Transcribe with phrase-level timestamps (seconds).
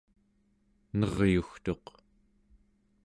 [0.97, 1.85] neryugtuq